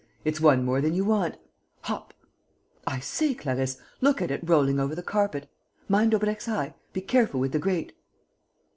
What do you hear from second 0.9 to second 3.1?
you want. Hop! I